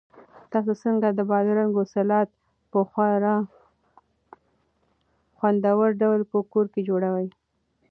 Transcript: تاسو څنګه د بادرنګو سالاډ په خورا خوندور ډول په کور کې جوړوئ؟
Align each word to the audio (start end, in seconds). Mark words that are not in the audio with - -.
تاسو 0.51 0.73
څنګه 0.83 1.07
د 1.13 1.19
بادرنګو 1.29 1.83
سالاډ 1.93 2.27
په 2.71 2.79
خورا 2.89 3.35
خوندور 5.37 5.87
ډول 6.01 6.21
په 6.31 6.37
کور 6.51 6.65
کې 6.73 6.81
جوړوئ؟ 6.89 7.27